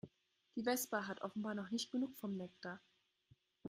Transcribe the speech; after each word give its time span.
Die 0.55 0.65
Wespe 0.65 1.05
hat 1.05 1.21
offenbar 1.21 1.53
noch 1.53 1.69
nicht 1.69 1.91
genug 1.91 2.17
vom 2.17 2.35
Nektar. 2.35 2.81